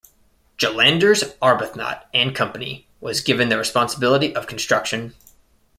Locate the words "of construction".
4.35-5.13